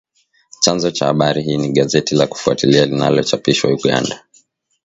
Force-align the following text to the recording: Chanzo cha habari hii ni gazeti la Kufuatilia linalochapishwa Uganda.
Chanzo 0.61 0.91
cha 0.91 1.05
habari 1.05 1.43
hii 1.43 1.57
ni 1.57 1.71
gazeti 1.71 2.15
la 2.15 2.27
Kufuatilia 2.27 2.85
linalochapishwa 2.85 3.71
Uganda. 3.73 4.23